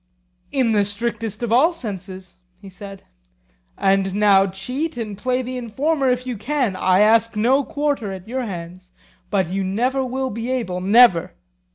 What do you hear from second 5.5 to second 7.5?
informer if you can; I ask